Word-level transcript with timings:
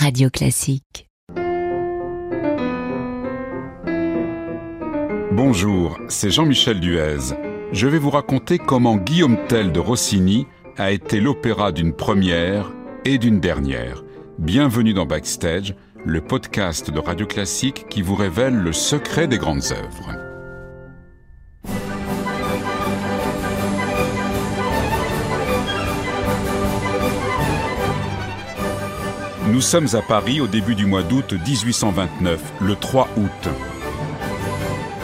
Radio 0.00 0.30
Classique. 0.30 1.10
Bonjour, 5.30 5.98
c'est 6.08 6.30
Jean-Michel 6.30 6.80
Duez. 6.80 7.34
Je 7.72 7.86
vais 7.86 7.98
vous 7.98 8.08
raconter 8.08 8.56
comment 8.56 8.96
Guillaume 8.96 9.36
Tell 9.46 9.72
de 9.72 9.78
Rossini 9.78 10.46
a 10.78 10.90
été 10.90 11.20
l'opéra 11.20 11.70
d'une 11.70 11.92
première 11.92 12.72
et 13.04 13.18
d'une 13.18 13.40
dernière. 13.40 14.02
Bienvenue 14.38 14.94
dans 14.94 15.04
Backstage, 15.04 15.74
le 16.06 16.22
podcast 16.22 16.90
de 16.90 16.98
Radio 16.98 17.26
Classique 17.26 17.84
qui 17.90 18.00
vous 18.00 18.14
révèle 18.14 18.54
le 18.54 18.72
secret 18.72 19.28
des 19.28 19.36
grandes 19.36 19.70
œuvres. 19.70 20.19
Nous 29.50 29.60
sommes 29.60 29.88
à 29.94 30.00
Paris 30.00 30.40
au 30.40 30.46
début 30.46 30.76
du 30.76 30.86
mois 30.86 31.02
d'août 31.02 31.32
1829, 31.32 32.40
le 32.60 32.76
3 32.76 33.08
août. 33.16 33.48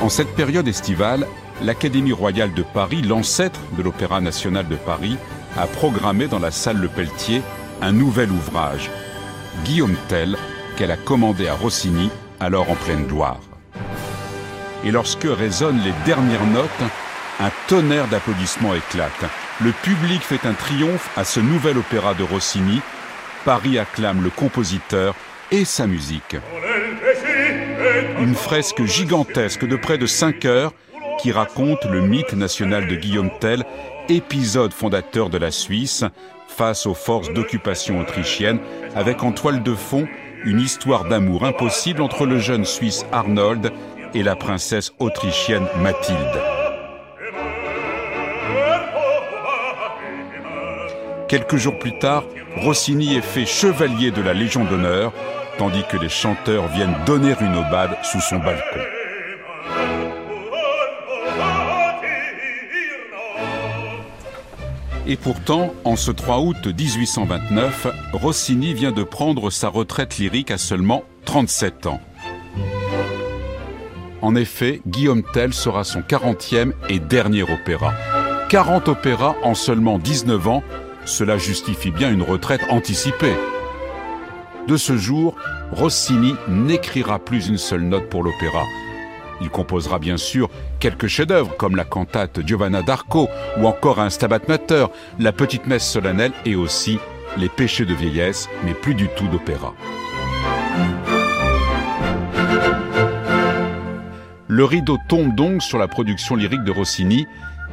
En 0.01 0.09
cette 0.09 0.37
période 0.37 0.69
estivale, 0.69 1.27
l'Académie 1.63 2.13
royale 2.13 2.55
de 2.55 2.63
Paris, 2.63 3.03
l'ancêtre 3.03 3.59
de 3.77 3.83
l'Opéra 3.83 4.21
national 4.21 4.69
de 4.69 4.77
Paris, 4.77 5.17
a 5.59 5.67
programmé 5.67 6.29
dans 6.29 6.39
la 6.39 6.53
salle 6.53 6.77
Le 6.77 6.87
Pelletier 6.87 7.43
un 7.83 7.91
nouvel 7.91 8.31
ouvrage, 8.31 8.89
Guillaume 9.65 9.97
Tell, 10.07 10.37
qu'elle 10.77 10.93
a 10.93 10.97
commandé 10.97 11.49
à 11.49 11.55
Rossini, 11.55 12.09
alors 12.39 12.71
en 12.71 12.77
pleine 12.77 13.07
gloire. 13.07 13.41
Et 14.85 14.93
lorsque 14.93 15.27
résonnent 15.27 15.83
les 15.83 15.95
dernières 16.05 16.47
notes, 16.47 16.71
un 17.41 17.51
tonnerre 17.67 18.07
d'applaudissements 18.07 18.75
éclate. 18.75 19.25
Le 19.61 19.73
public 19.73 20.23
fait 20.23 20.47
un 20.47 20.55
triomphe 20.55 21.11
à 21.17 21.25
ce 21.25 21.41
nouvel 21.41 21.79
opéra 21.79 22.15
de 22.15 22.23
Rossini, 22.23 22.81
Paris 23.47 23.79
acclame 23.79 24.25
le 24.25 24.31
compositeur 24.31 25.15
et 25.53 25.65
sa 25.65 25.87
musique. 25.87 26.35
Une 28.19 28.35
fresque 28.35 28.83
gigantesque 28.83 29.65
de 29.65 29.77
près 29.77 29.99
de 29.99 30.07
5 30.07 30.45
heures 30.47 30.73
qui 31.21 31.31
raconte 31.31 31.85
le 31.85 32.01
mythe 32.01 32.33
national 32.33 32.89
de 32.89 32.97
Guillaume 32.97 33.31
Tell, 33.39 33.63
épisode 34.09 34.73
fondateur 34.73 35.31
de 35.31 35.39
la 35.39 35.53
Suisse, 35.53 36.03
face 36.49 36.87
aux 36.87 36.95
forces 36.95 37.33
d'occupation 37.33 38.01
autrichienne, 38.01 38.59
avec 38.97 39.23
en 39.23 39.31
toile 39.31 39.63
de 39.63 39.75
fond 39.75 40.09
une 40.45 40.59
histoire 40.59 41.05
d'amour 41.05 41.45
impossible 41.45 42.03
entre 42.03 42.27
le 42.27 42.41
jeune 42.41 42.65
Suisse 42.65 43.07
Arnold 43.13 43.73
et 44.13 44.25
la 44.25 44.35
princesse 44.35 44.93
autrichienne 44.99 45.69
Mathilde. 45.81 46.66
Quelques 51.29 51.57
jours 51.57 51.79
plus 51.79 51.99
tard, 51.99 52.25
Rossini 52.57 53.17
est 53.17 53.21
fait 53.21 53.47
chevalier 53.47 54.13
de 54.13 54.23
la 54.23 54.33
Légion 54.33 54.65
d'honneur, 54.65 55.13
tandis 55.59 55.83
que 55.91 55.97
les 55.97 56.09
chanteurs 56.09 56.69
viennent 56.69 56.95
donner 57.05 57.35
une 57.41 57.57
aubade 57.57 57.97
sous 58.05 58.21
son 58.21 58.37
balcon. 58.37 58.81
Et 65.09 65.17
pourtant, 65.17 65.75
en 65.85 65.97
ce 65.97 66.13
3 66.13 66.41
août 66.41 66.67
1829, 66.67 67.89
Rossini 68.13 68.73
vient 68.73 68.93
de 68.93 69.03
prendre 69.03 69.51
sa 69.51 69.69
retraite 69.69 70.19
lyrique 70.19 70.53
à 70.53 70.59
seulement 70.59 71.05
37 71.25 71.87
ans. 71.87 72.01
En 74.23 74.35
effet, 74.37 74.81
Guillaume 74.87 75.23
Tell 75.33 75.53
sera 75.53 75.83
son 75.83 76.01
40e 76.01 76.73
et 76.89 77.01
dernier 77.01 77.43
opéra. 77.43 77.95
40 78.49 78.89
opéras 78.89 79.35
en 79.43 79.55
seulement 79.55 79.99
19 79.99 80.49
ans, 80.49 80.63
cela 81.07 81.39
justifie 81.39 81.91
bien 81.91 82.13
une 82.13 82.23
retraite 82.23 82.61
anticipée. 82.69 83.35
De 84.69 84.77
ce 84.77 84.97
jour, 84.97 85.37
Rossini 85.73 86.35
n'écrira 86.49 87.19
plus 87.19 87.49
une 87.49 87.59
seule 87.59 87.83
note 87.83 88.11
pour 88.11 88.23
l'opéra. 88.23 88.65
Il 89.41 89.49
composera 89.49 89.99
bien 89.99 90.17
sûr 90.17 90.51
quelques 90.81 91.07
chefs-d'œuvre 91.07 91.57
comme 91.57 91.77
la 91.77 91.85
cantate 91.85 92.41
Giovanna 92.45 92.83
d'Arco 92.83 93.29
ou 93.59 93.67
encore 93.67 94.01
un 94.01 94.11
Stabat 94.11 94.41
Mater, 94.49 94.87
la 95.19 95.33
petite 95.33 95.67
messe 95.67 95.89
solennelle 95.89 96.33
et 96.45 96.57
aussi 96.57 96.99
les 97.37 97.49
péchés 97.49 97.85
de 97.85 97.95
vieillesse, 97.95 98.49
mais 98.65 98.75
plus 98.75 98.95
du 98.95 99.09
tout 99.09 99.29
d'opéra. 99.29 99.75
Le 104.49 104.65
rideau 104.65 104.99
tombe 105.09 105.35
donc 105.35 105.63
sur 105.63 105.79
la 105.79 105.87
production 105.87 106.35
lyrique 106.35 106.65
de 106.65 106.73
Rossini, 106.73 107.27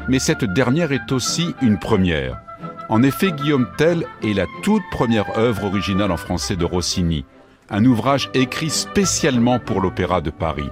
mais 0.09 0.19
cette 0.19 0.43
dernière 0.43 0.91
est 0.91 1.11
aussi 1.11 1.55
une 1.61 1.79
première. 1.79 2.41
En 2.93 3.01
effet, 3.01 3.31
Guillaume 3.31 3.67
Tell 3.75 4.05
est 4.21 4.35
la 4.35 4.45
toute 4.61 4.83
première 4.91 5.39
œuvre 5.39 5.63
originale 5.63 6.11
en 6.11 6.17
français 6.17 6.55
de 6.55 6.63
Rossini, 6.63 7.25
un 7.71 7.83
ouvrage 7.85 8.29
écrit 8.35 8.69
spécialement 8.69 9.57
pour 9.57 9.81
l'Opéra 9.81 10.21
de 10.21 10.29
Paris. 10.29 10.69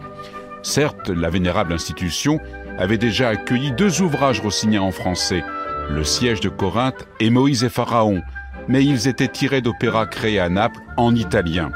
Certes, 0.62 1.10
la 1.10 1.32
vénérable 1.32 1.74
institution 1.74 2.40
avait 2.78 3.00
déjà 3.00 3.30
accueilli 3.30 3.72
deux 3.72 4.04
ouvrages 4.04 4.40
rossiniens 4.40 4.84
en 4.84 4.92
français, 4.92 5.44
Le 5.90 6.04
siège 6.04 6.42
de 6.42 6.50
Corinthe 6.50 7.08
et 7.20 7.32
Moïse 7.32 7.64
et 7.64 7.70
Pharaon, 7.70 8.22
mais 8.68 8.86
ils 8.86 9.08
étaient 9.08 9.28
tirés 9.28 9.62
d'opéras 9.62 10.06
créés 10.06 10.40
à 10.40 10.48
Naples 10.48 10.80
en 10.98 11.16
italien. 11.16 11.72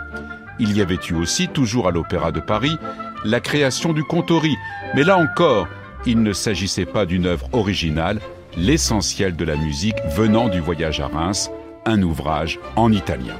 Il 0.59 0.77
y 0.77 0.81
avait 0.83 0.99
eu 1.09 1.15
aussi, 1.15 1.47
toujours 1.47 1.87
à 1.87 1.91
l'Opéra 1.91 2.31
de 2.31 2.39
Paris, 2.39 2.77
la 3.23 3.39
création 3.39 3.93
du 3.93 4.03
Contori, 4.03 4.55
mais 4.93 5.03
là 5.03 5.17
encore, 5.17 5.67
il 6.05 6.21
ne 6.21 6.33
s'agissait 6.33 6.85
pas 6.85 7.07
d'une 7.07 7.25
œuvre 7.25 7.49
originale, 7.51 8.19
l'essentiel 8.57 9.35
de 9.35 9.43
la 9.43 9.55
musique 9.55 9.97
venant 10.15 10.47
du 10.47 10.59
voyage 10.59 11.01
à 11.01 11.07
Reims, 11.07 11.51
un 11.85 12.01
ouvrage 12.01 12.59
en 12.75 12.91
italien. 12.91 13.35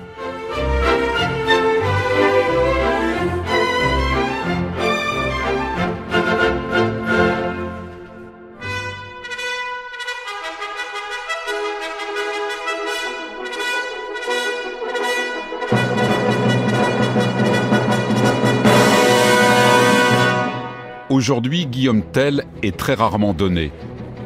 Aujourd'hui, 21.09 21.65
Guillaume 21.65 22.03
Tell 22.03 22.43
est 22.61 22.75
très 22.75 22.93
rarement 22.93 23.33
donné 23.33 23.71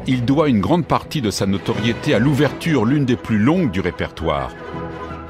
il 0.06 0.24
doit 0.24 0.48
une 0.48 0.60
grande 0.60 0.86
partie 0.86 1.20
de 1.20 1.30
sa 1.30 1.46
notoriété 1.46 2.14
à 2.14 2.18
l'ouverture, 2.18 2.84
l'une 2.84 3.04
des 3.04 3.16
plus 3.16 3.38
longues 3.38 3.70
du 3.70 3.80
répertoire. 3.80 4.50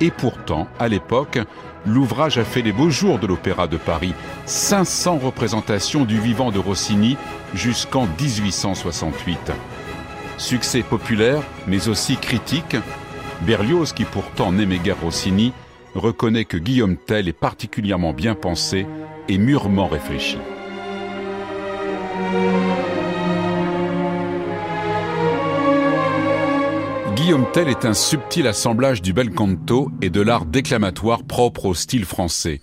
Et 0.00 0.10
pourtant, 0.10 0.66
à 0.78 0.88
l'époque, 0.88 1.38
l'ouvrage 1.86 2.38
a 2.38 2.44
fait 2.44 2.62
les 2.62 2.72
beaux 2.72 2.90
jours 2.90 3.18
de 3.18 3.26
l'Opéra 3.26 3.66
de 3.66 3.76
Paris, 3.76 4.14
500 4.46 5.18
représentations 5.18 6.04
du 6.04 6.18
vivant 6.18 6.50
de 6.50 6.58
Rossini 6.58 7.16
jusqu'en 7.54 8.06
1868. 8.20 9.52
Succès 10.38 10.82
populaire, 10.82 11.42
mais 11.66 11.88
aussi 11.88 12.16
critique, 12.16 12.76
Berlioz, 13.42 13.92
qui 13.92 14.04
pourtant 14.04 14.52
n'aimait 14.52 14.78
guère 14.78 15.00
Rossini, 15.00 15.52
reconnaît 15.94 16.44
que 16.44 16.56
Guillaume 16.56 16.96
Tell 16.96 17.28
est 17.28 17.32
particulièrement 17.32 18.12
bien 18.12 18.34
pensé 18.34 18.86
et 19.28 19.38
mûrement 19.38 19.86
réfléchi. 19.86 20.38
Guillaume 27.30 27.46
est 27.54 27.84
un 27.84 27.94
subtil 27.94 28.48
assemblage 28.48 29.02
du 29.02 29.12
bel 29.12 29.30
canto 29.30 29.88
et 30.02 30.10
de 30.10 30.20
l'art 30.20 30.46
déclamatoire 30.46 31.22
propre 31.22 31.66
au 31.66 31.74
style 31.74 32.04
français. 32.04 32.60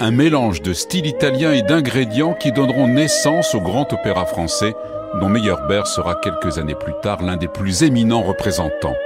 Un 0.00 0.10
mélange 0.10 0.62
de 0.62 0.72
style 0.72 1.04
italien 1.04 1.52
et 1.52 1.60
d'ingrédients 1.60 2.32
qui 2.32 2.50
donneront 2.50 2.88
naissance 2.88 3.54
au 3.54 3.60
grand 3.60 3.92
opéra 3.92 4.24
français, 4.24 4.72
dont 5.20 5.28
Meyerbeer 5.28 5.86
sera 5.86 6.14
quelques 6.14 6.56
années 6.56 6.74
plus 6.74 6.94
tard 7.02 7.22
l'un 7.22 7.36
des 7.36 7.48
plus 7.48 7.82
éminents 7.82 8.22
représentants. 8.22 8.96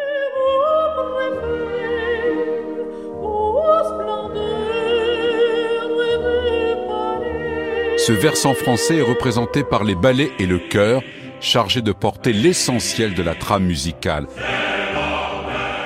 Ce 7.96 8.12
versant 8.12 8.54
français 8.54 8.98
est 8.98 9.02
représenté 9.02 9.64
par 9.64 9.82
les 9.82 9.96
ballets 9.96 10.30
et 10.38 10.46
le 10.46 10.60
chœur, 10.60 11.02
chargé 11.40 11.82
de 11.82 11.92
porter 11.92 12.32
l'essentiel 12.32 13.14
de 13.14 13.22
la 13.22 13.34
trame 13.34 13.64
musicale. 13.64 14.26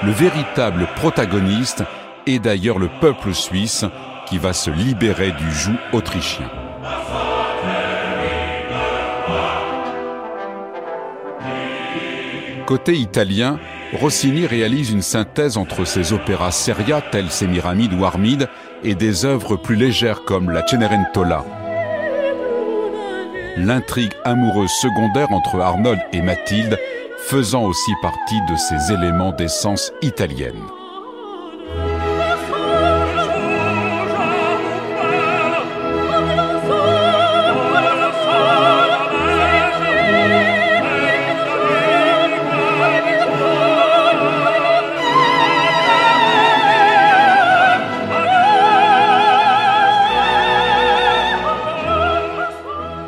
Le 0.02 0.10
véritable 0.10 0.86
protagoniste 0.96 1.84
est 2.26 2.38
d'ailleurs 2.38 2.78
le 2.78 2.88
peuple 3.00 3.34
suisse 3.34 3.84
qui 4.26 4.38
va 4.38 4.52
se 4.52 4.70
libérer 4.70 5.32
du 5.32 5.52
joug 5.52 5.76
autrichien. 5.92 6.50
Côté 12.66 12.94
italien, 12.94 13.58
Rossini 13.92 14.46
réalise 14.46 14.90
une 14.90 15.02
synthèse 15.02 15.58
entre 15.58 15.84
ses 15.84 16.12
opéras 16.12 16.50
seria 16.50 17.02
tels 17.02 17.30
Sémiramide 17.30 17.92
ou 17.92 18.04
Armide 18.04 18.48
et 18.82 18.94
des 18.94 19.24
œuvres 19.24 19.56
plus 19.56 19.76
légères 19.76 20.24
comme 20.24 20.50
la 20.50 20.66
Cenerentola 20.66 21.44
l'intrigue 23.56 24.12
amoureuse 24.24 24.70
secondaire 24.70 25.32
entre 25.32 25.60
Arnold 25.60 26.00
et 26.12 26.22
Mathilde 26.22 26.78
faisant 27.18 27.64
aussi 27.64 27.92
partie 28.02 28.40
de 28.50 28.56
ces 28.56 28.92
éléments 28.92 29.32
d'essence 29.32 29.92
italienne. 30.02 30.60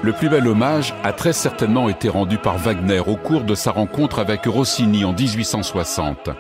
Le 0.07 0.13
plus 0.13 0.29
bel 0.29 0.47
hommage 0.47 0.95
a 1.03 1.13
très 1.13 1.33
certainement 1.33 1.89
été 1.89 2.09
rendu 2.09 2.39
par 2.39 2.59
Wagner 2.59 3.01
au 3.01 3.17
cours 3.17 3.43
de 3.43 3.57
sa 3.57 3.73
rencontre 3.73 4.21
avec 4.21 4.45
Rossini 4.45 5.05
en 5.05 5.13
1860. 5.13 6.31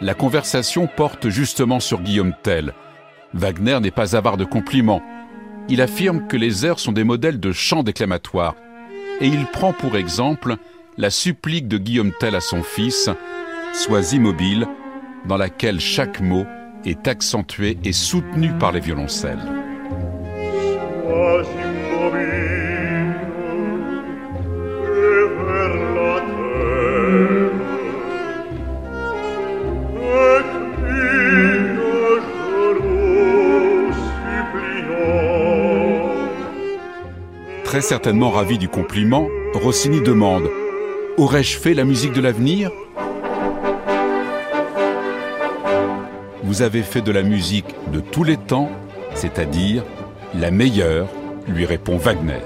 La 0.00 0.14
conversation 0.14 0.86
porte 0.86 1.28
justement 1.28 1.78
sur 1.78 2.00
Guillaume 2.00 2.32
Tell. 2.42 2.72
Wagner 3.34 3.80
n'est 3.80 3.90
pas 3.90 4.16
avare 4.16 4.38
de 4.38 4.46
compliments. 4.46 5.02
Il 5.68 5.82
affirme 5.82 6.26
que 6.26 6.38
les 6.38 6.64
airs 6.64 6.78
sont 6.78 6.92
des 6.92 7.04
modèles 7.04 7.38
de 7.38 7.52
chants 7.52 7.82
déclamatoires 7.82 8.54
et 9.20 9.26
il 9.26 9.44
prend 9.44 9.74
pour 9.74 9.98
exemple 9.98 10.56
la 10.96 11.10
supplique 11.10 11.68
de 11.68 11.76
Guillaume 11.76 12.12
Tell 12.18 12.34
à 12.34 12.40
son 12.40 12.62
fils 12.62 13.10
Sois 13.74 14.14
immobile, 14.14 14.66
dans 15.26 15.36
laquelle 15.36 15.80
chaque 15.80 16.22
mot 16.22 16.46
est 16.86 17.06
accentué 17.06 17.76
et 17.84 17.92
soutenu 17.92 18.52
par 18.52 18.72
les 18.72 18.80
violoncelles. 18.80 19.55
Très 37.66 37.80
certainement 37.80 38.30
ravi 38.30 38.58
du 38.58 38.68
compliment, 38.68 39.26
Rossini 39.52 40.00
demande 40.00 40.48
Aurais-je 41.16 41.58
fait 41.58 41.74
la 41.74 41.82
musique 41.82 42.12
de 42.12 42.20
l'avenir? 42.20 42.70
Vous 46.44 46.62
avez 46.62 46.82
fait 46.82 47.00
de 47.00 47.10
la 47.10 47.24
musique 47.24 47.74
de 47.92 47.98
tous 47.98 48.22
les 48.22 48.36
temps, 48.36 48.70
c'est-à-dire 49.16 49.82
la 50.32 50.52
meilleure, 50.52 51.08
lui 51.48 51.66
répond 51.66 51.96
Wagner. 51.96 52.38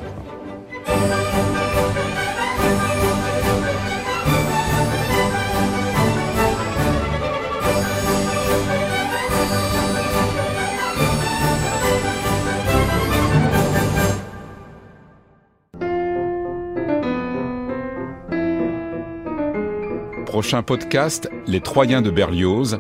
Prochain 20.41 20.63
podcast, 20.63 21.29
Les 21.47 21.61
Troyens 21.61 22.01
de 22.01 22.11
Berlioz. 22.11 22.79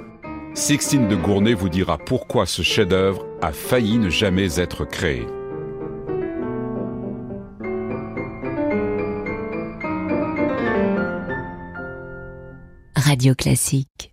Sixtine 0.54 1.08
de 1.08 1.14
Gournay 1.14 1.52
vous 1.52 1.68
dira 1.68 1.98
pourquoi 1.98 2.46
ce 2.46 2.62
chef-d'œuvre 2.62 3.26
a 3.42 3.52
failli 3.52 3.98
ne 3.98 4.08
jamais 4.08 4.58
être 4.58 4.86
créé. 4.86 5.26
Radio 12.96 13.34
Classique 13.34 14.09